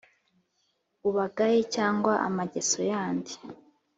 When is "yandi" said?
2.91-3.33